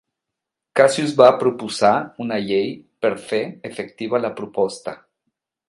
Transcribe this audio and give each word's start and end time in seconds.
Cassius 0.79 1.11
va 1.19 1.27
proposar 1.43 1.91
una 2.25 2.39
llei 2.47 2.73
per 3.05 3.13
fer 3.29 3.43
efectiva 3.71 4.25
la 4.27 4.35
proposta. 4.41 4.99